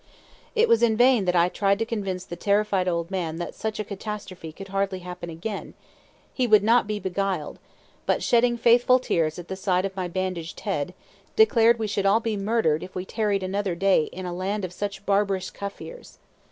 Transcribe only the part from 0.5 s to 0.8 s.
It